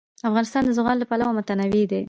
افغانستان 0.29 0.63
د 0.65 0.69
زغال 0.77 0.97
له 0.99 1.05
پلوه 1.09 1.35
متنوع 1.37 1.85
دی. 1.91 1.99